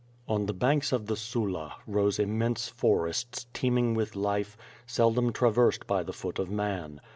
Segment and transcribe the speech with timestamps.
[0.27, 6.01] On the banks of the Sula, rose immense forests, teeming with life, seldom traversed by
[6.01, 6.99] the foot of man.